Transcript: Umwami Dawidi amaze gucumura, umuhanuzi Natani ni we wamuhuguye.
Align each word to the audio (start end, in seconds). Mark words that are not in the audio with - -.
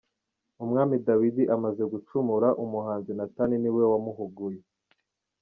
Umwami 0.63 0.95
Dawidi 1.07 1.43
amaze 1.55 1.81
gucumura, 1.93 2.47
umuhanuzi 2.63 3.11
Natani 3.17 3.55
ni 3.59 3.69
we 3.75 3.83
wamuhuguye. 3.91 4.61